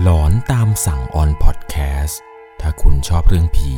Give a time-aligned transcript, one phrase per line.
[0.00, 2.20] หลอนตามสั่งออนพอดแคสต์
[2.60, 3.74] ถ้าคุณชอบเรื่องผี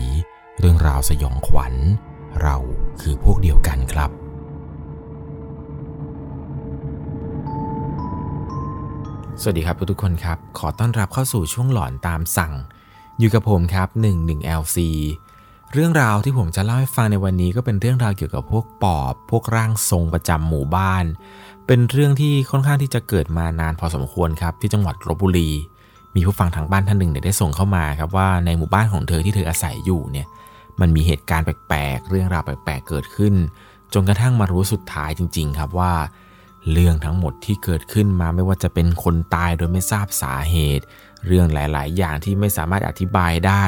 [0.59, 1.75] เรื่องราวสยองขวัญ
[2.43, 2.57] เรา
[3.01, 4.11] คือพวกเดียวกันครับ
[9.41, 12.53] สวัสดีครับทุกๆคนครับ ขอต้อนรับเข้าสู่ช่วงหลอนตามสั่ง
[13.19, 14.79] อยู่กับผมครับ 11LC
[15.73, 21.05] เรื่องราวที่ผมจะเล่าให้ฟังในวันนี้ก็เป็นเรื่องราวเกี่ยวกับพวกปอบ พวกร่างทรงประจำหมู่บ้าน
[21.67, 25.51] เป็นเรื่องที่ค่อนข้างที่จะเกิดมานานพอสมควรครับที่จังหวัดลบบุรี
[26.15, 30.27] มีผู้ฟังทางบ้านท่านหนึ่งเนี่ยได้ส่งเข้ามาครับว่าในหมู่บ้านของเธอที่เธออาศัยอยู่เนี่ย
[30.81, 33.35] มันมีเหตุการณ์แปลกๆ เรื่องราวแปลกๆ เกิดขึ้น
[33.95, 35.95] จนกระทั่งมารู้สุดท้ายจริง ๆ ครับว่า
[36.73, 40.85] เรื่องทั้งหมดที่เกิดขึ้นมาไม่ว่าจะเป็นคนตายโดยไม่ทราบสาเหตุ
[41.27, 43.65] เรื่องหลาย ๆ อย่างที่ไม่สามารถอธิบายได้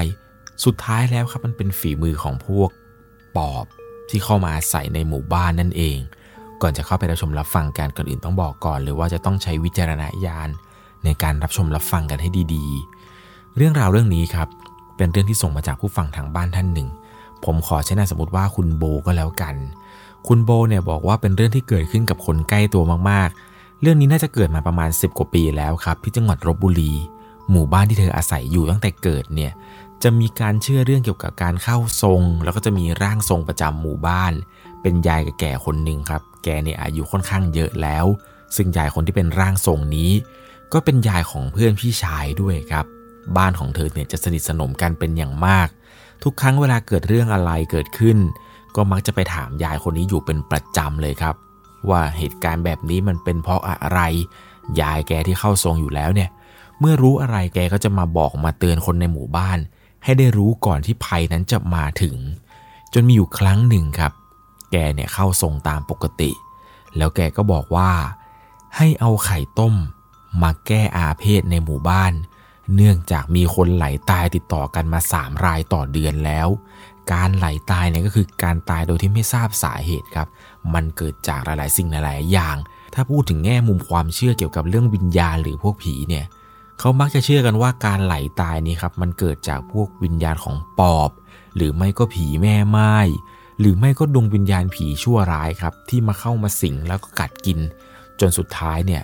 [0.64, 2.70] สุดท้ายแล้วครับมันเป็นฝีมือของพวก
[3.36, 3.64] ปอบ
[4.08, 5.98] ที่เข้ามาอาศัยในหมู่บ้านนั่นเอง
[6.62, 10.48] ก่อนจะเข้าไปรับชมรับฟังการก่อนอื่นต้องบอกก่อนเลยว่าจะต้องใช้วิจารณญาณ
[11.06, 14.48] ในการรับชมรับฟังกันให้ดีๆ เรื่องราวเรื่องนี้ครับ
[14.96, 16.88] เป็นเรื่องที่ส่งมาจากผู้ฟังทางบ้านท่านหนึ่ง
[17.44, 19.54] ผมขอใช้นามสมมติว่าคุณโบก็แล้วกัน
[20.26, 26.92] คุณโบเนี่ยบอกว่าเป็นเรื่องที่เกิดขึ้นกับคนใกล้ตัวมากๆ เรื่องนี้น่าจะเกิดมาประมาณ 10 กว่าปีแล้วครับที่จังหวัดลบบุรี
[27.50, 29.52] หมู่บ้านที่เธออาศัยอยู่ตั้งแต่เกิดเนี่ย
[30.02, 34.32] จะมีการเชื่อเรื่องเกี่ยวกับการเข้าทรง แล้วก็จะมีร่างทรงประจำหมู่บ้าน
[34.82, 38.06] เป็นยายแก่คนหนึ่งครับ แกเนี่ยอายุค่อนข้างเยอะแล้ว
[38.56, 40.10] ซึ่งยายคนที่เป็นร่างทรงนี้
[40.72, 42.86] ก็เป็นยายของเพื่อนพี่ชายด้วยครับ
[43.36, 45.68] บ้านของเธอเนี่ยจะสนิทสนมกันเป็นอย่างมาก
[46.22, 48.18] ทุกครั้งเวลาเกิดเรื่องอะไรเกิดขึ้น
[48.76, 51.34] ก็มักจะไปถามยายคนนี้อยู่เป็นประจำเลยครับ
[51.90, 54.00] ว่าเหตุการณ์แบบนี้มันเป็นเพราะอะไร
[54.80, 56.30] ยายแกที่เข้าทรงอยู่แล้วเนี่ย
[56.80, 59.58] เมื่อรู้อะไรแกก็จะมาบอกมาเตือนคนในหมู่บ้าน
[60.04, 62.16] ให้ได้รู้ก่อนที่ภัยนั้นจะมาถึง
[62.94, 64.12] จนมีอยู่ครั้งหนึ่งครับ
[64.72, 66.30] แกเนี่ยเข้าทรงตามปกติ
[66.96, 67.90] แล้วแกก็บอกว่า
[68.76, 69.74] ให้เอาไข่ต้ม
[70.42, 72.12] มาแก้อาเพศในหมู่บ้าน
[72.74, 76.48] เนื่องจากมีคนไหลตายติดต่อกันมาสามรายต่อเดือนแล้ว
[77.12, 80.28] การไหลตายเนี่ยก็คือการตายโดยที่ไม่ทราบสาเหตุครับ
[80.74, 82.56] มันเกิดจากหลาย ๆ สิ่งหลาย ๆ อย่าง
[82.94, 86.24] ถ้าพูดถึงแง่มุมความเชื่อเกี่ยวกับเรื่องวิญญาณหรือพวกผีเนี่ย
[86.78, 91.10] เขามักจะเชื่อกันว่าการไหลตายนี้ครับมันเกิดจากพวกวิญญาณของปอบ
[91.56, 92.94] หรือไม่ก็ผีแม่ไม้
[93.60, 97.58] หรือไม่ก็ดวงวิญญาณผีชั่วร้ายครับที่มาเข้ามาสิงแล้วก็กัดกิน
[98.20, 99.02] จนสุดท้ายเนี่ย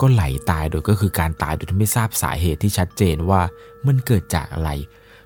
[0.00, 3.40] ก็ไหลตายโดยก็คือการตายโดยที่ไม่ทราบสาเหตุที่ชัดเจนว่า
[3.86, 4.70] มันเกิดจากอะไร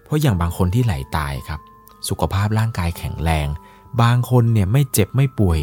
[0.05, 1.61] เพราะอย่างบางคนที่ไหลตายครับ
[2.09, 3.49] สุขภาพร่างกายแข็งแรง
[4.03, 5.61] บางคนเนี่ยไม่เจ็บไม่ป่วย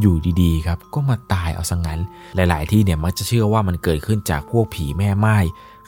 [0.00, 2.00] อยู่ดีๆครับก็มาตายเอาซะงั้น
[2.34, 5.38] หลาย ๆ ที่เนี่ยมักจะเชื่อว่ามันเกิดขึ้นจากพวกผีแม่ไม้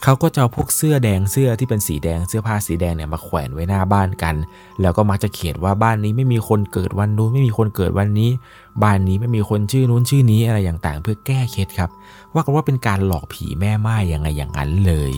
[0.02, 4.34] เขาก็จะเอาพวกเสื้อแดงเสื้อที่เป็นสีแดงเสื้อผ้าสีแดงเนี่ยมาแขวนไว้หน้าบ้านกัน
[4.80, 8.30] แล้วก็มักจะเขียนว่าบ้านนี้ไม่มีคนเกิดวันนู้นไม่มีคนเกิดวันนี้
[8.82, 11.90] บ้านนี้ไม่มีคนชื่อนู้นชื่อนี้อะไรอย่างต่างเพื่อแก้เคล็ดครับ
[12.34, 15.12] ว่ากันว่าเป็นการหลอกผีแม่ไม้ยังไงอย่างนั้นเลย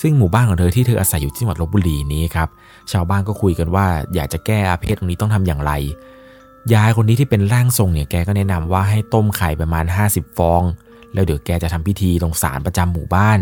[0.00, 2.48] ซึ่งหมู่บ้านของเธอที่เธออาศัยอยู่ที่จังหวัดลบบุรีนี้ครับ
[2.92, 5.72] ชาวบ้านก็คุยกันว่าอยากจะแก้อาเพศตรงนี้ต้องทำอย่างไร
[6.74, 10.62] ยายคนนี้ที่เป็นร่างทรงเนี่ยแกก็แนะนำว่าให้ต้มไข่ประมาณ 50 ฟอง
[11.14, 13.38] แล้วเดี๋ยวแกจะทำพิธีตรงศาลประจำหมู่บ้าน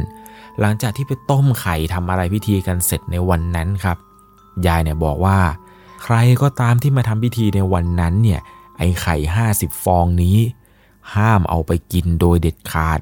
[0.60, 3.98] หลังจากที่ไปต้มไข่ทำอะไรพิธีกันเสร็จในวันนั้นครับ
[4.66, 5.38] ยายเนี่ยบอกว่า
[6.02, 8.40] ใครก็ตามที่มาทำพิธีในวันนั้นเนี่ย
[8.78, 9.16] ไอ้ไข่
[9.50, 10.38] 50 ฟองนี้
[11.16, 13.00] ห้ามเอาไปกินโดยเด็ดขาด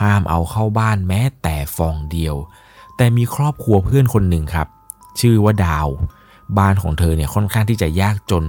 [0.00, 2.34] ห้ามเอาเข้าบ้านแม้แต่ฟองเดียว
[2.96, 4.68] แต่มีครอบครัวเพื่อนคนหนึ่งครับ
[5.20, 5.88] ชื่อว่าดาว
[6.58, 8.44] บ้านของเธอเนี่ยค่อนข้างที่จะยากจน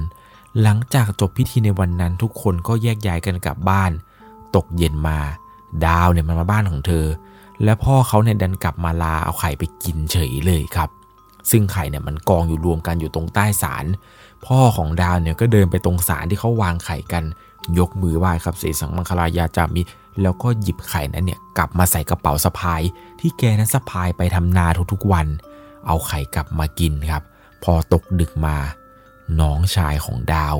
[0.62, 3.92] หลังจากจบพิธีในวันนั้นทุกคนก็แยกย้ายกันกลับบ้าน
[4.56, 5.20] ตกเย็นมา
[5.86, 7.06] ดาวเนี่ยมันมาบ้านของเธอ
[7.64, 10.90] และพ่อเขาเนี่ยดันกลับมาลาเอาไข่ไปกินเฉยเลยครับ
[11.52, 13.86] ซึ่งไข่เนี่ยมันกองอยู่รวมกันอยู่ตรงใต้ศาล
[14.46, 17.24] พ่อของดาวเนี่ยก็เดินไปตรงศาลที่เขาวางไข่กัน
[17.80, 19.82] ยกมือไหว้ครับเสสังมังคลายาจามิ
[20.22, 22.82] แล้วก็หยิบไข่นั้นเนี่ยกลับมาใส่กระเป๋าสะพาย
[23.20, 25.28] ที่แกนั้นสะพายไปทำนาทุกๆวัน
[25.88, 27.24] เอาไข่กลับมากินครับ
[27.64, 28.56] พอตกดึกมา
[29.40, 30.56] น้องชายของดาว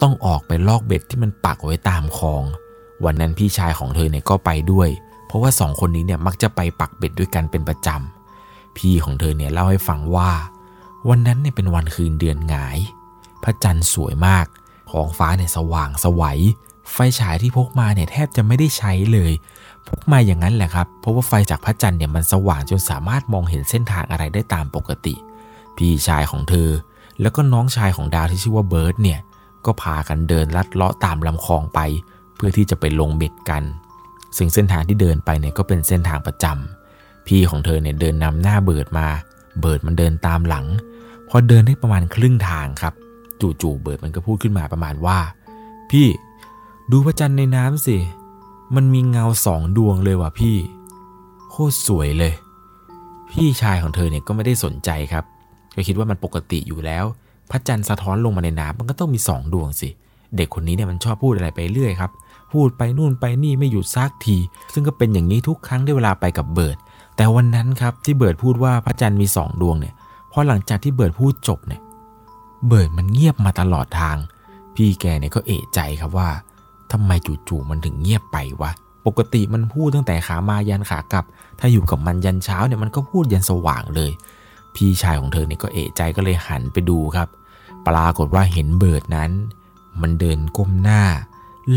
[0.00, 2.42] ต้องออกไปลอกเบ็ดที่มันปักไว้ตามคลอง
[3.04, 4.88] วันนั้นพี่ชายของเธอเนี่ยก็ไปด้วย
[5.28, 10.30] เพราะว่าสองคนนี้เนี่ยมักจะไปปักเบ็ดด้วยกันเป็นประจำ พี่ของเธอเนี่ยเล่าให้ฟังว่า
[11.08, 12.78] วันนั้นเนี่ยเป็นวันคืนเดือนหงาย
[13.42, 14.46] พระจันทร์สวยมาก
[14.90, 16.40] ท้องฟ้าเนี่ยสว่างสวัย
[16.92, 19.32] ไฟฉายที่พกมาเนี่ยแทบจะไม่ได้ใช้เลย
[19.88, 25.14] พกมาอย่างนั้นแหละครับ เพราะว่าไฟจากพระจันทร์เนี่ยมันสว่างจนสามารถมองเห็นเส้นทางอะไรได้ตามปกติ
[25.76, 26.68] พี่ชายของเธอ
[27.20, 29.20] แล้วก็น้องชายของดาวที่ชื่อว่าเบิร์ดเนี่ย
[29.64, 31.80] ก็พากันเดินลัดเลาะตามลำคลองไป
[32.34, 33.62] เพื่อที่จะไปลงเบ็ดกัน
[34.36, 39.06] ซึ่งเส้นทางที่เดินไปเนี่ยก็เป็นเส้นทางประจำพี่ของเธอเนี่ยเดินนำหน้าเบิร์ดมา
[39.60, 40.66] เบิร์ดมันเดินตามหลัง
[41.28, 42.94] พอเดินได้ประมาณครึ่งทางครับ
[43.40, 45.18] จู่ๆเบิร์ดมันก็พูดขึ้นมาประมาณว่า
[45.90, 46.06] พี่
[46.90, 47.96] ดูพระจันทร์ในน้ำสิ
[48.76, 50.56] มันมีเงาสองดวงเลยว่ะพี่
[51.50, 52.32] โคตรสวยเลย
[53.30, 55.24] พี่ชายของเธอเนี่ยก็ไม่ได้สนใจครับ
[55.74, 57.04] ก็คิดว่ามันปกติอยู่แล้ว
[57.50, 59.88] พระจันทร์สะท้อนลงมาในน้ำมันก็ต้องมีสองดวงสิ
[60.36, 62.10] เด็กคนนี้เนี่ยมันชอบพูดอะไรไปเรื่อยครับ
[62.52, 64.36] พูดไปนู่นไปนี่ไม่หยุดซักที
[64.72, 66.76] ซึ่งก็เป็นอย่างนี้ทุกครั้งที่เวลาไปกับเบิร์ด
[67.16, 69.94] แต่วันนั้นครับที่เบิร์ดพูดว่าพระจันทร์มีสองดวงเนี่ย
[70.32, 71.80] พอหลังจากที่เบิร์ดพูดจบเนี่ย
[72.66, 74.16] เบิร์ดมันเงียบมาตลอดทาง
[74.74, 76.28] พี่แกเนี่ยก็เอะใจครับว่า
[76.92, 77.10] ทำไม
[77.48, 78.70] จู่ๆมันถึงเงียบไปวะ
[79.06, 81.24] ปกติมันพูดตั้งแต่ขามายันขากลับ
[81.58, 84.10] ถ้าอยู่กับมันยันเช้าเนี่ยมันก็พูดยันสว่างเลย
[84.74, 87.28] พี่ชายของเธอเนี่ยก็เอะใจก็เลยหันไปดูครับ
[87.86, 89.30] ปรากฏว่าเห็นเบิร์ดนั้น
[90.02, 91.02] มันเดินก้มหน้า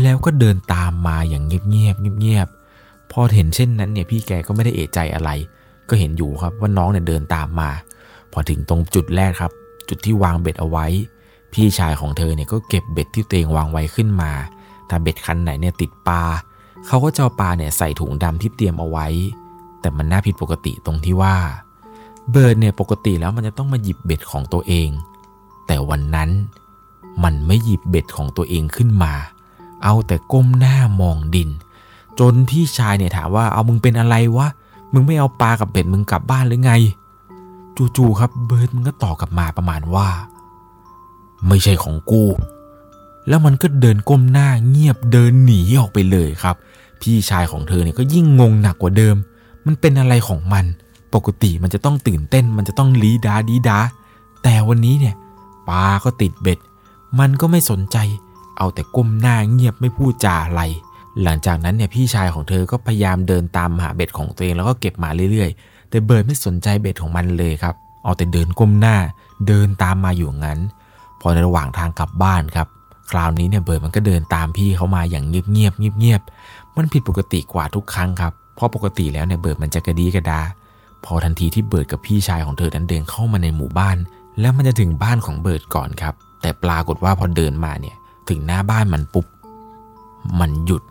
[0.00, 5.30] แล้วก็เดินตามมาอย่างเงียบๆเงียบๆพอเห็นเช่นนั้นเนี่ยพี่แกก็ไม่ได้เอะใจอะไร
[5.88, 7.70] ก็เห็นอยู่ครับว่าน้องเนี่ยเดินตามมา
[8.32, 9.52] พอถึงตรงจุดแรกครับ
[9.88, 10.86] จุดที่วางเบ็ดเอาไว้
[11.52, 14.32] พี่ชายของเธอเนี่ยก็เก็บเบ็ดที่ตัวเองวางไว้ขึ้นมา
[14.88, 16.22] ถ้าเบ็ดคันไหนเนี่ยติดปลา
[16.86, 19.06] เขาก็จะเอาปลาเนี่ยใส่ถุงดำที่เตรียมเอาไว้
[19.80, 21.36] แต่มันน่าผิดปกติตรงที่ว่า
[22.30, 24.88] เบิร์ดเนี่ยปกติแล้วมันจะต้องมาหยิบเบ็ดของตัวเอง
[25.66, 26.30] แต่วันนั้น
[27.24, 29.12] มันไม่หยิบเบ็ดของตัวเองขึ้นมา
[29.82, 31.50] เอาแต่ก้มหน้ามองดิน
[32.18, 34.48] จนพี่ชายเนี่ยถามว่าเอามึงเป็นอะไรวะ
[34.92, 36.72] มึงไม่เอาปลากับเบ็ดมึงกลับบ้านหรือไง
[37.96, 40.08] จู่ๆครับเบิร์ดมันก็ตอบกลับมาประมาณว่า
[41.48, 42.24] ไม่ใช่ของกู
[43.28, 46.56] แล้วมันก็เดินก้มหน้าเงียบเดินหนีออกไปเลยครับ
[47.00, 49.16] พี่ชายของเธอเนี่ยก็ยิ่งงงหนักกว่าเดิม
[49.66, 50.64] มันเป็นอะไรของมัน
[51.14, 53.78] ปกติมันจะต้องตื่นเต้น มันจะต้องลีดาดีดา
[54.42, 55.14] แต่วันนี้เนี่ย
[55.68, 56.58] ปลาก็ติดเบ็ด
[57.18, 57.96] มันก็ไม่สนใจ
[58.62, 60.62] เอาแต่ก้มหน้าเงียบไม่พูดจาอะไร
[61.22, 67.74] หลังจากนั้นเนี่ยพี่ชายของเธอก็พยายามเดินตามหาเบ็ดของตัวเองแล้วก็เก็บมาเรื่อยๆ แต่เบิร์ดไม่สนใจเบ็ดของมันเลยครับ
[68.04, 68.96] เอาแต่เดินก้มหน้า
[69.46, 70.58] เดินตามมาอยู่งั้น
[71.20, 72.68] พอในระหว่างทางกลับบ้านครับ
[73.10, 80.40] คราวนี้เนี่ยเบิร์ดมันก็เดินตามพี่เขามาอย่างเงียบๆเงียบๆมันผิดปกติกว่าทุกครั้งครับ เพราะปกติแล้วเนี่ยเบิร์ดมันจะกระดีกระดา
[81.04, 83.96] พอทันทีที่เบิร์ดกับพี่ชายของเธอนั้นเดินเข้ามาในหมู่บ้าน
[84.40, 87.96] แล้วมันจะถึงบ้านของเบิร์ดก่อนครับ แต่ปรากฏว่าพอเดินมาเนี่ย
[88.28, 89.26] ถึงหน้าบ้านมันปุ๊บ
[90.40, 90.82] มันหยุด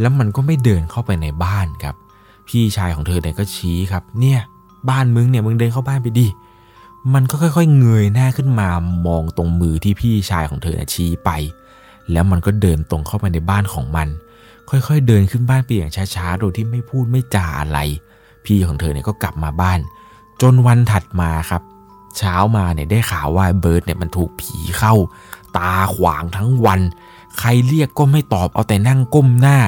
[0.00, 1.94] แล้วมันก็ไม่เดินเข้าไปในบ้านครับ
[2.48, 4.40] พี่ชายของเธอเนี่ยก็ชี้ครับ เนี่ย
[4.90, 6.28] บ้านมึงเนี่ยมึงเดินเข้าบ้านไปดิ
[7.14, 8.68] มันก็ค่อยๆเงยหน้าขึ้นมา
[9.06, 11.30] มองตรงมือที่พี่ชายของเธอเนี่ยชี้ไป
[12.12, 14.08] แล้วมันก็เดินตรงเข้าไปในบ้านของมัน
[14.70, 17.78] ค่อยๆเดินขึ้นบ้านไปอย่างช้าๆ โดยที่ไม่พูดไม่จาอะไร
[18.44, 19.80] พี่ของเธอเนี่ยก็กลับมาบ้าน
[20.42, 21.62] จนวันถัดมาครับ
[22.18, 24.94] เช้ามาเนี่ยได้ข่าวว่าเบิร์ดเนี่ยมันถูกผีเข้า
[25.58, 26.80] ตาขวางทั้งวัน
[27.38, 29.58] ใครเรียกก็ไม่ตอบเอาแต่นั่งก้มหน้า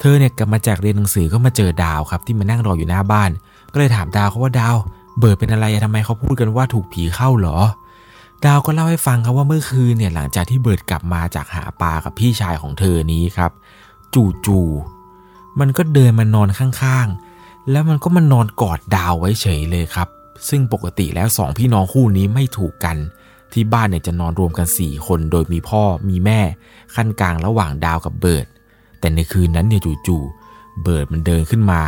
[0.00, 3.30] เธอเนี่ยกลับมาจากเรียนหนังสือก็มาเจอดาวครับที่มานั่งรออยู่หน้าบ้าน
[3.72, 4.76] ก็เลยถามดาวเขาว่าดาว
[5.18, 7.58] เบิร์ดเป็นอะไรอะทำไมเขาพูดกันว่าถูกผีเข้าเหรอ
[8.44, 13.50] ดาวก็เล่าให้ฟังครับว่าเมื่อคืนเนี่ยหลังจากที่เบิร์ดกลับมาจากหาปลากับพี่ชายของเธอนี้ครับ
[14.46, 20.08] จู่ๆมันก็เดินมานอนข้างๆแล้วมันก็มานอนกอดดาวไว้เฉยเลยครับ
[20.48, 22.96] ซึ่งปกติแล้วสองพี่น้องคู่นี้ไม่ถูกกัน
[23.52, 26.40] ที่บ้านเนี่ยจะนอนรวมกัน 4 คนโดยมีพ่อมีแม่
[26.94, 28.46] คั่นกลางระหว่างดาวกับเบิร์ด
[29.00, 31.80] แต่ในคืนนั้นเนี่ยจู่ๆเบิร์ดมันเดินขึ้นมา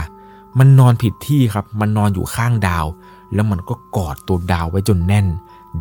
[0.58, 2.86] มันนอนผิดที่ครับ มันนอนอยู่ข้างดาว
[3.34, 5.26] แล้วมันก็กอดตัวดาวไว้จนแน่น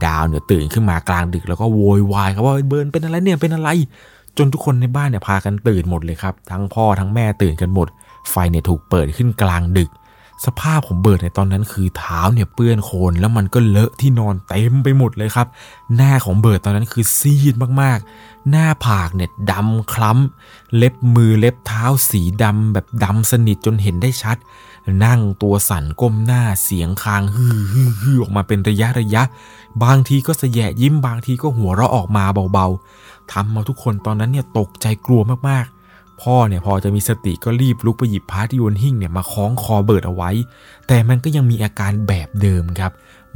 [0.05, 3.69] ดาวเนี่ยตื่นขึ้นมากลางดึกแล้วก็โวยวายครับว่าเบิร์ดเป็นอะไรเนี่ยเป็นอะไร
[4.37, 7.87] จนทุกคนในบ้านเนี่ยพากันตื่นหมดเลยครับ ทั้งพ่อทั้งแม่ตื่นกันหมด
[8.29, 9.89] ไฟเนี่ยถูกเปิดขึ้นกลางดึก
[10.45, 15.47] สภาพของเบิร์ดในตอนนั้นคือเท้าเนี่ยเปื้อนโคลนแล้วมันก็เลอะที่นอนเต็มไปหมดเลยครับ
[15.95, 24.37] หน้าของเบิร์ดตอนนั้นคือซีดมากๆ หน้าผากเนี่ยดำคล้ำ เล็บมือเล็บเท้าสีดำแบบดำสนิทจนเห็นได้ชัด
[25.05, 29.23] นั่งตัวสั่นก้มหน้าเสียงครางฮือฮือฮือออกมาเป็นระยะระยะ
[29.83, 35.74] บางทีก็แสยะยิ้มบางทีก็หัวเราะออกมาเบาๆทำมาทุกคนตอนนั้นเนี่ยตกใจกลัวมากๆ
[36.21, 40.31] พ่อเนี่ยพอจะมีสติก็รีบลุกไปหยิบพาที่โยนหิ้งเนี่ยมาคล้องคอเบิร์ดเอาไว้
[40.87, 42.91] แต่มันก็ยังมีอาการแบบเดิมครับ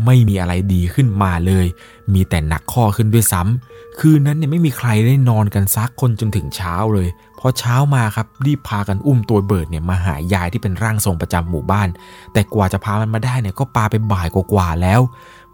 [0.05, 1.65] ไม่มีอะไรดีขึ้นมาเลย
[2.13, 7.09] มีแต่หนักข้อขึ้นด้วยซ้ำคืนนั้นเนี่ยไม่มีใครได้นอนกันซักคนจนถึงเช้าเลย
[7.39, 11.89] พอเช้ามาครับรีบพากันอุ้มตัวเบิร์ดเนี่ยมาหายายที่เป็นร่างทรงประจำหมู่บ้าน
[12.33, 15.01] แต่กว่าจะพามันมาได้เนี่ยก็ปาไปบ่ายกว่าๆแล้ว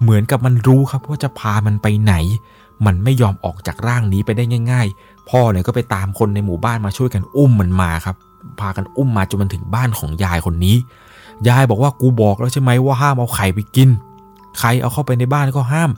[0.01, 2.13] เหมือนกับมันรู้ครับว่าจะพามันไปไหน
[2.85, 4.87] มันไม่ยอมออกจากร่างนี้ไปได้ง่าย
[5.29, 8.15] พ่อเนี่ยก็ไปตามคนในหมู่บ้านมาช่วยกันอุ้มมันมาครับ
[8.59, 10.75] พากันอุ้มมาจนมันถึงบ้านของยายคนนี้
[11.47, 13.89] ยายบอกว่ากูบอกแล้วใช่ไหมว่าห้ามเอาไข่ไปกิน
[14.59, 15.91] ใครเอาเข้าไปในบ้านก็ห้าม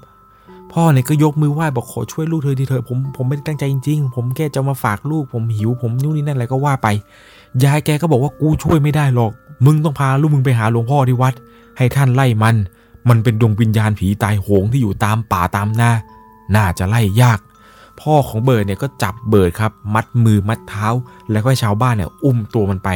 [0.73, 6.87] พ่อเนี่ยก็ยกมือไหว้บอกขอช่วยลูกเธอทีเถอะผมผมไม่ได้ตั้งใจจริงๆ ผมแค่จะมาฝากลูกผมหิวผมนู่นนี่นั่นอะไรก็ว่าไป
[7.63, 9.31] ยายแกก็บอกว่ากูช่วยไม่ได้หรอก
[9.65, 11.33] มึงต้องพาลูกมึงไปหาหลวงพ่อที่วัด
[11.77, 12.55] ให้ท่านไล่มัน
[13.09, 15.91] มันเป็นดวงวิญญาณผีตายโหงที่อยู่ตามป่าตามนา
[16.55, 17.39] น่าจะไล่ยาก
[18.01, 20.87] พ่อของเบิร์ดเนี่ยก็จับเบิร์ดครับ มัดมือมัดเท้า
[21.31, 22.89] แล้วก็ให้ชาวบ้านเนี่ยอุ้มตัวมันไป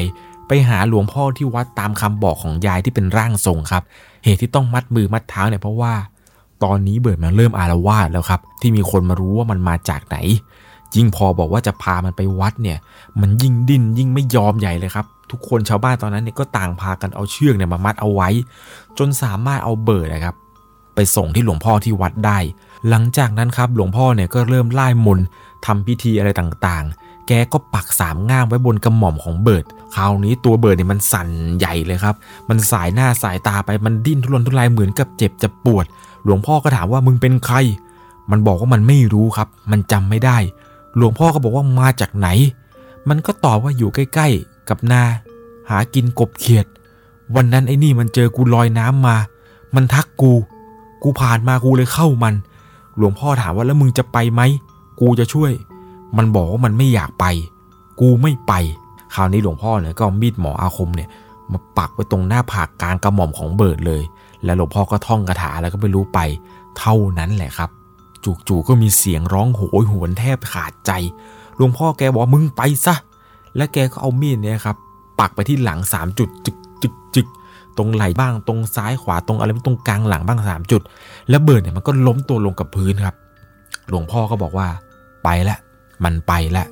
[0.47, 3.83] ไปหาหลวงพ่อที่วัดตามคำบอกของยายที่เป็นร่างทรงครับ
[4.23, 5.93] เหตุที่ต้องมัดมือมัดเท้าเนี่ยเพราะว่า
[6.63, 10.17] ตอนนี้เบิร์ดมันเริ่มอาละวาดแล้วครับ ที่มีคนมารู้ว่ามันมาจากไหน
[10.95, 12.77] ยิ่งพอบอกว่าจะพามันไปวัดเนี่ย
[13.21, 18.29] มันยิ่งดิ้นยิ่งไม่ยอมใหญ่เลยครับทุกคนชาวบ้านตอนนั้นเนี่ยก็ต่างพากันเอาเชือกเนี่ยมามัดเอาไว้
[18.97, 20.35] จนสามารถเอาเบิร์ดนะครับ
[20.95, 22.37] ไปส่งที่หลวงพ่อที่วัดได้
[22.89, 25.19] หลังจากนั้นครับหลวงพ่อเนี่ยก็เริ่มไล่มน
[25.65, 32.15] ทำพิธีอะไรต่างๆ แกก็ปักสามง่ามไว้บนกระหม่อมของเบิร์ดคราวนี้ตัวเบิร์ดเนี่ยมันสั่นใหญ่เลยครับ
[32.49, 35.85] มันสายหน้าสายตาไปมันดิ้นทุรนทุรายเหมือนกับเจ็บจะปวด
[36.23, 37.57] หลวงพ่อก็ถามว่ามึงเป็นใคร
[38.31, 40.37] มันบอกว่ามันไม่รู้ครับ มันจำไม่ได้
[40.95, 42.27] หลวงพ่อก็บอกว่ามาจากไหน
[43.09, 45.03] มันก็ตอบว่าอยู่ใกล้ ๆ กับนา
[45.69, 46.65] หากินกบเขียด
[47.35, 49.17] วันนั้นไอ้นี่มันเจอกูลอยน้ำมา
[49.75, 50.33] มันทักกู
[51.03, 52.33] กูผ่านมากูเลยเข้ามัน
[52.97, 54.41] หลวงพ่อถามว่าแล้วมึงจะไปไหม
[54.99, 55.51] กูจะช่วย
[56.17, 57.25] มันบอกว่ามันไม่อยากไป
[57.99, 58.53] กูไม่ไป
[59.15, 61.09] คราวนี้หลวงพ่อเนี่ยก็มีดหมออาคมเนี่ย
[61.51, 64.03] มาปักไว้ตรงหน้าผากกลางกระหม่อมของเบิร์ดเลย
[64.43, 66.19] แล้วหลวงพ่อก็ท่องคาถาแล้วก็ไม่รู้ไป
[66.77, 67.69] เท่านั้นแหละครับ
[68.47, 70.91] จู่ๆก็มีเสียงร้องโหยหวนแทบขาดใจ
[71.57, 72.95] หลวงพ่อแกบอกมึงไปซะ
[73.55, 74.75] และแกก็เอามีดเนี่ยครับ
[75.19, 77.27] ปักไปที่หลังสามจุดจึกจึกจึก
[77.77, 80.81] ตรงไหล่บ้างตรงซ้ายขวาตรงอะไรตรงกลางหลังบ้างสามจุด
[81.29, 83.15] แล้วเบิร์ดเนี่ยมันก็ล้มตัวลงกับพื้นครับ
[83.89, 84.67] หลวงพ่อก็บอกว่า
[85.23, 85.57] ไปละ
[86.03, 86.65] มันไปละ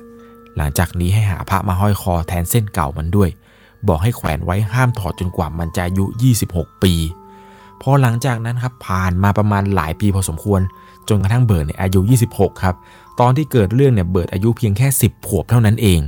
[0.56, 3.30] หลังจากนี้ให้หาพระมาห้อยคอแทนเส้นเก่ามันด้วย
[3.88, 6.04] บอกให้แขวนไว้ห้ามถอดจนกว่ามันจะอายุ
[6.44, 6.94] 26 ปี
[7.82, 10.60] พอหลังจากนั้นครับผ่านมาประมาณหลายปีพอสมควร
[11.08, 12.00] จนกระทั่งเบิร์ดเนี่ยอายุ
[12.32, 12.74] 26 ครับ
[13.20, 16.00] ตอนที่เกิดเรื่องเนี่ยเบิร์ดอายุเพียงแค่ 10 ขวบเท่านั้นเอง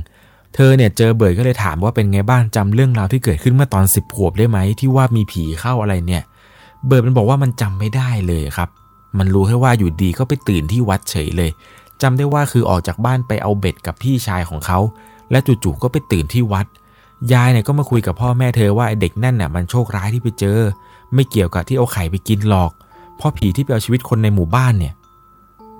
[0.53, 6.23] เธอเนี่ยเจอเบิร์ดก็เลยถามว่าเป็นไงบ้างจำเรื่องราวที่เกิดขึ้นเมื่อตอน10ขวบได้ไหมที่ว่ามีผีเข้าอะไรเนี่ย
[6.85, 8.69] เบิร์ดมันบอกว่ามันจำไม่ได้เลยครับ
[9.17, 11.51] มันรู้แค่ว่าอยู่ดีก็ไปตื่นที่วัดเฉยเลย
[12.01, 14.79] จำได้ว่าคือออกจากบ้านไปเอาเบ็ดกับพี่ชายของเขา
[15.31, 16.65] และจู่ๆก็ไปตื่นที่วัด
[17.33, 20.59] ยายเนี่ยก็มาคุยกับพ่อแม่เธอว่าเด็กนั่นน่ะมันโชคร้ายที่ไปเจอ
[21.13, 22.71] ไม่เกี่ยวกับที่เอาไข่ไปกินหรอก
[23.17, 24.93] เพราะผีที่ไปเอาชีวิตคนในหมู่บ้านเนี่ย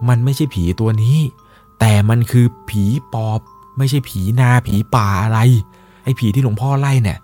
[0.10, 1.18] มันไม่ใช่ผีตัวนี้
[1.80, 3.40] แต่มันคือผีปอบ
[3.78, 5.40] ไม่ใช่ผีนาผีป่าอะไร
[6.04, 7.20] ไอ้ผีที่หลวงพ่อไล่เนี่ย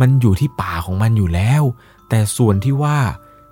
[0.00, 1.62] มันอยู่ที่ป่าของมันอยู่แล้ว
[2.08, 2.96] แต่ส่วนที่ว่า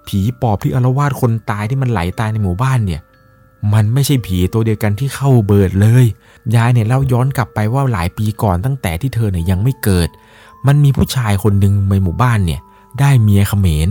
[0.09, 3.00] ผีปอบที่อารวาสคนตายที่มันไหลตายในหมู่บ้านเนี่ย
[3.73, 6.05] มันไม่ใช่ผีตัวเดียวกันที่เข้าเบิดเลย
[6.55, 10.09] ยายเนี่ยเล่าย้อนกลับไปว่าหลายปีก่อนตั้งแต่ที่เธอเนี่ยยังไม่เกิด
[10.67, 12.61] มันมีผู้ชายคนหนึ่งในหมู่บ้านเนี่ย
[13.00, 13.88] ได้เมียเขมร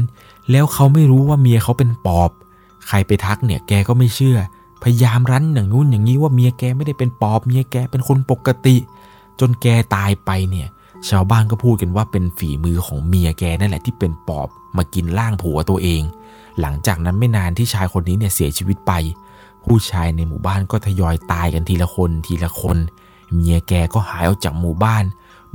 [0.52, 2.30] แล้วเขาไม่รู้ว่าเมียเขาเป็นปอบ
[2.88, 4.38] ใครไปทักเนี่ยแกก็ไม่เชื่อ
[4.84, 8.78] พยายามรั้นอย่างนู้นอย่างนี้ว่าเมียแกไม่ได้เป็นปอบเมียแกเป็นคนปกติ
[9.40, 10.68] จนแกตายไปเนี่ย
[11.10, 16.02] ชาวบ้านก็พูดกันว่าเป็นฝีมือของเมียแกนั่นแหละที่เป็นปอบมากินร่างผัวตัวเอง
[16.62, 18.92] หลังจากนั้นไม่นานที่ชายคนนี้เนี่ยเสียชีวิตไป
[19.66, 22.78] ผู้ชายในหมู่บ้านก็ทยอยตายกันทีละคนทีละคน
[23.34, 25.04] เมียแกก็หายออกจากหมู่บ้าน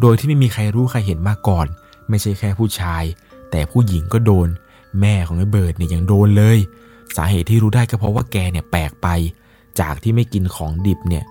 [0.00, 1.67] โดยที่ไม่มีใครรู้ใครเห็นมาก่อน
[2.09, 3.05] ไม่ใช่แค่ผู้ชาย
[3.50, 4.49] แต่ผู้หญิงก็โดน
[5.00, 6.59] แม่ของไอ้เบิร์ดเนี่ยยังโดนเลย
[7.16, 9.09] สาเหตุที่รู้ได้ก็เพราะว่าแกเนี่ยแปลกไป
[9.80, 11.25] จากที่ไม่กินของดิบเนี่ย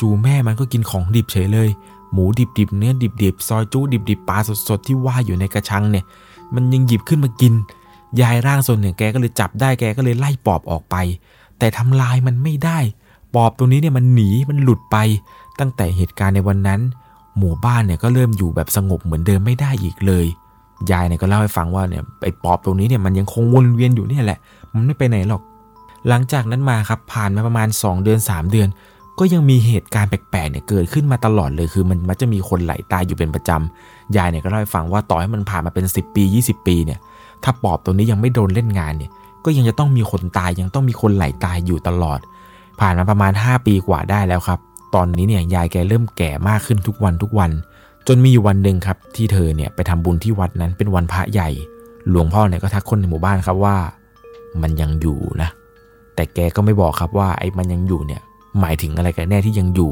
[0.00, 1.68] จู่ๆแม่มันก็กินของดิบเฉยเลย
[2.12, 2.24] หมู
[2.58, 6.04] ดิบๆเนื้อดิบๆซอยจู้ดิบๆปลาสดๆที่ว่าอยู่ในกระชังเนี่ย
[6.54, 7.52] มันยังหยิบขึ้นมากิน
[8.20, 10.96] ยายร่างทรงเนี่ยแกก็เลยจับได้แกก็เลยไล่ปอบออกไป
[11.58, 12.78] แต่ทำลายมันไม่ได้
[13.34, 14.96] ปอบตัวนี้เนี่ยมันหนีมันหลุดไป
[15.60, 16.80] ตั้งแต่เหตุการณ์ในวันนั้น
[17.38, 20.26] หมู่บ้านเนี่ยก็เริ่มอยู่แบบสงบเหมือนเดิมไม่ได้อีกเลย
[20.90, 24.38] ยายเนี่ยก็เล่าให้ฟังว่าเนี่ยไอ้ปอบตัวนี้เนี่ยมันยังคงวนเวียนอยู่เนี่ยแหละ
[24.78, 25.42] มันไม่ไปไหนหรอก
[26.08, 28.68] หลังจากนั้นมาครับผ่านมาประมาณ 2 เดือน 3 เดือน
[29.18, 36.98] ก็ยังมีเหตุการณ์แปลกๆเนี่ยเกิดขึ้นมาตลอดเลยคือ มันมักจะมีคนไหลตายอยู่เป็นประจำยายเนี่ยก็เล่าให้ฟังว่าต่อให้มันผ่านมาเป็น 10 ปี 20 ปีเนี่ย
[37.44, 39.10] ถ้าปอบตัวนี้ยังไม่โดนเล่นงานเนี่ย
[39.44, 42.20] ก็ยังจะต้องมีคนตายยังต้องมีคนไหลตายอยู่ตลอด
[42.80, 44.58] ผ่านมาประมาณ 5 ปีกว่าได้แล้วครับ
[44.94, 47.50] ตอนนี้เนี่ยยายแกเริ่มแก่มากขึ้นทุกวันทุกวัน
[48.06, 51.48] จนมีอยู่วันหนึ่งครับที่เธอเนี่ยไปทำบุญที่วัดนั้นเป็นวันพระใหญ่
[52.10, 53.76] หลวงพ่อเนี่ยก็ทักคนในหมู่บ้านครับว่า
[54.62, 55.48] มันยังอยู่นะ
[56.14, 58.22] แต่แกก็ไม่บอกครับว่าไอ้มันยังอยู่เนี่ย
[58.60, 59.90] หมายถึงอะไรกันแน่ที่ยังอยู่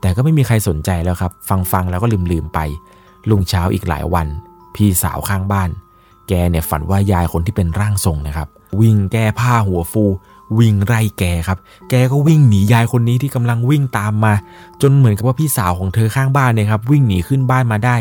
[0.00, 2.58] แต่ก็ไม่มีใครสนใจแล้วครับ ฟังฟังแล้วก็ลืมลืมไป
[3.30, 4.26] ลุงเช้าอีกหลายวัน
[4.74, 5.70] พี่สาวข้างบ้าน
[6.28, 8.48] แกเนี่ยฝันว่ายายคนที่เป็นร่างทรงนะครับ
[8.80, 10.04] วิ่งแก้ผ้าหัวฟู
[10.58, 11.58] วิ่งไล่แกครับ
[11.90, 14.32] แกก็วิ่งหนียายคนนี้ที่กำลังวิ่งตามมา
[14.82, 17.96] จนเหมือนกับว่าพี่สาวของเธอข้างบ้านเนี่ยครับวิ่งหนีขึ้นบ้านมาได้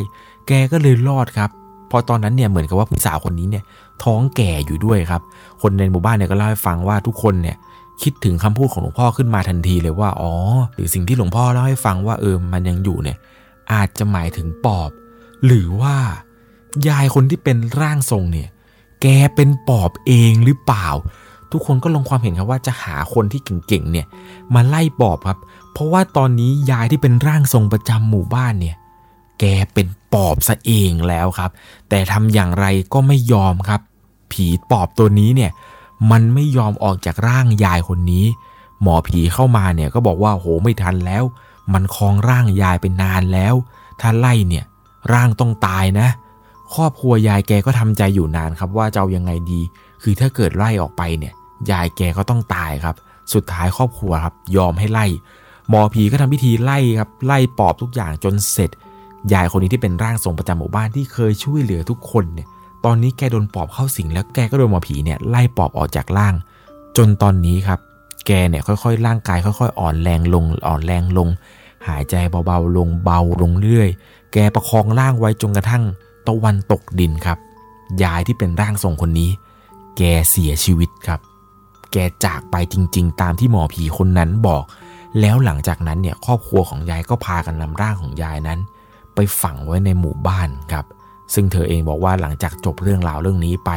[0.48, 1.50] แกก็เลยรอดครับ
[1.91, 3.63] พอตอนนั้นเนี่ยเหมือนกับว่าพี่สาวคนนี้เนี่ย
[4.03, 5.22] ท้องแก่อยู่ด้วยครับ
[5.62, 7.58] คนในหมู่บ้านเนี่ยก็เล่าให้ฟังว่าทุกคนเนี่ย
[8.03, 10.34] คิดถึงคำพูดของหลวงพ่อขึ้นมาทันทีเลยว่าอ๋อ
[10.74, 13.17] หรือสิ่งที่หลวงพ่อเล่าให้ฟังว่าเออมันยังอยู่เนี่ย
[13.74, 14.91] อาจจะหมายถึงปอบ
[15.46, 15.96] หรือว่า
[16.88, 18.50] ยายคนที่เป็นร่างทรงเนี่ย
[19.01, 20.88] แกเป็นปอบเองหรือเปล่า
[21.51, 24.08] ทุกคนก็ลงความเห็นครับว่าจะหาคนที่เก่งๆเนี่ย
[24.53, 25.39] มาไล่ปอบครับ
[25.72, 28.75] เพราะว่าตอนนี้ยายที่เป็นร่างทรงประจำหมู่บ้านเนี่ย
[29.39, 29.43] แก
[29.74, 31.51] เป็นปอบซะเองแล้วครับ
[31.89, 33.81] แต่ทำอย่างไรก็ไม่ยอมครับ
[34.33, 35.51] ผีปอบตัวนี้เนี่ย
[36.11, 38.25] มันไม่ยอมออกจากร่างยายคนนี้
[38.81, 41.23] หมอผีเข้ามาเนี่ยก็บอกว่าโหไม่ทันแล้ว
[41.73, 43.53] มันคลองร่างยายเป็นนานแล้ว
[44.01, 44.65] ถ้าไล่เนี่ย
[45.13, 46.07] ร่างต้องตายนะ
[46.73, 49.61] ครอบครัวยายแกก็ทำใจอยู่นานครับว่าจะเอายังไงดี
[50.03, 51.33] คือถ้าเกิดไล่ออกไปเนี่ย
[51.71, 52.95] ยายแกก็ต้องตายครับ
[53.33, 55.05] สุดท้ายครอบครัวครับยอมให้ไล่
[55.69, 58.71] หมอผีก็ทำพิธีไล่ครับไล่ปอบทุกอย่างจนเสร็จ
[59.33, 62.47] ยายคนนี้ที่เป็นร่างทรงประจำหมู่บ้านที่เคยช่วยเหลือทุกคนเนี่ย
[62.85, 66.33] ตอนนี้แกโดนปอบเข้าสิงแล้วแกก็โดนหมอผีเนี่ยไล่ปอบออกจากร่าง
[66.97, 67.79] จนตอนนี้ครับ
[68.27, 71.29] แกเนี่ยค่อยๆ ร่างกายค่อยๆ อ่อนแรงลงอ่อนแรงลง
[71.88, 73.89] หายใจเบาๆลงเบาลงเรื่อย
[74.33, 75.83] แกประคองร่างไว้จนกระทั่ง
[76.27, 77.38] ตะวันตกดินครับ
[78.03, 79.29] ยายที่เป็นร่างทรงคนนี้
[79.97, 81.19] แกเสียชีวิตครับ
[81.91, 84.63] แกจากไปจริงๆ ตามที่หมอผีคนนั้นบอก
[85.19, 88.59] แล้วหลังจากนั้นเนี่ยครอบครัวของยายก็พากันนำร่างของยายนั้น
[89.15, 90.85] ไปฝังไว้ในหมู่บ้านครับ
[91.33, 93.71] ซึ่งเธอเองบอกว่าหลังจากจบเรื่องราวเรื่องนี้ไป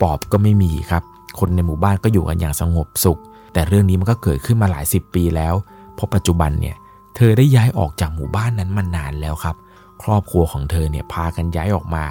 [0.00, 1.02] ปอบก็ไม่มีครับ
[1.38, 3.20] คนในหมู่บ้านก็อยู่กันอย่างสงบสุข
[3.52, 5.54] แต่เรื่องนี้มันก็เกิดขึ้นมาหลายสิบปีแล้ว
[5.94, 6.76] เพราะปัจจุบันเนี่ย
[7.16, 9.56] เธอได้ย้ายออกจากหมู่บ้านนั้นมานานแล้วครับ
[10.02, 12.04] ครอบครัวของเธอเนี่ยพากันย้ายออกมา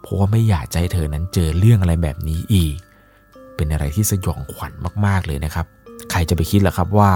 [0.00, 2.74] เพราะว่าไม่อยากใจเธอนั้นเจอเรื่องอะไรแบบนี้อีก
[3.56, 4.72] เป็นอะไรที่สยองขวัญ
[5.06, 5.66] มากๆเลยนะครับ
[6.10, 7.10] ใครจะไปคิดล่ะครับว่า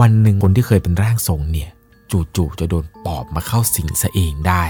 [0.00, 1.70] วันหนึ่งคนที่เคยเป็นร่างทรงเนี่ย
[2.36, 4.64] จู่ๆจะโดนปอบมาเข้าสิงซะเองได้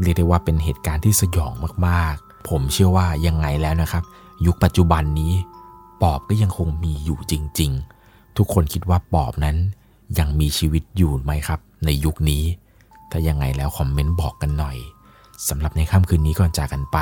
[0.00, 1.52] เรียกได้ว่าเป็นเหตุการณ์ที่สยอง
[1.88, 4.04] มากๆ ผมเชื่อว่ายังไงแล้วนะครับ
[4.46, 5.32] ยุคปัจจุบันนี้
[6.02, 7.70] ปอบก็ยังคงมีอยู่จริง
[8.04, 9.56] ๆ ทุกคนคิดว่าปอบนั้น
[10.18, 12.44] ยังมีชีวิตอยู่ไหมครับ ในยุคนี้
[13.10, 14.76] ถ้ายังไงแล้วคอมเมนต์บอกกันหน่อย
[15.48, 16.98] สำหรับในค่ำคืนนี้ก่อนจากกันไป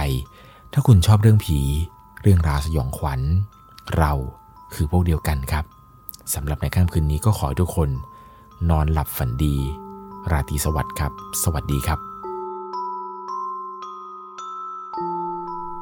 [0.72, 1.58] ถ้าคุณชอบเรื่องผี
[2.22, 3.20] เรื่องราวสยองขวัญ
[3.96, 4.12] เรา
[4.74, 5.64] คือพวกเดียวกันครับ
[6.34, 7.88] สำหรับในค่ำคืนนี้ก็ขอให้ทุกคน
[8.70, 9.56] นอนหลับฝันดี
[10.30, 12.09] ราตรีสวัสดิ์ครับ สวัสดีครับ